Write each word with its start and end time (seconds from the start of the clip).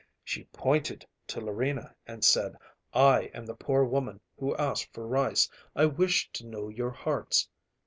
She 0.23 0.45
pointed 0.45 1.05
to 1.27 1.39
Larina 1.41 1.93
and 2.07 2.25
said, 2.25 2.55
"I 2.91 3.25
am 3.35 3.45
the 3.45 3.53
poor 3.53 3.83
woman 3.83 4.19
who 4.35 4.55
asked 4.57 4.91
for 4.95 5.05
rice. 5.07 5.47
I 5.75 5.85
wished 5.85 6.33
to 6.37 6.47
know 6.47 6.69
your 6.69 6.89
hearts. 6.89 7.47